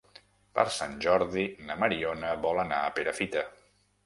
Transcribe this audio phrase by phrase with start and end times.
[0.59, 3.47] Per Sant Jordi na Mariona vol anar a Perafita.